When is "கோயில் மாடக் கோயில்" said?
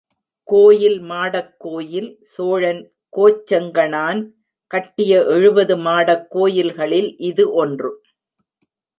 0.47-2.17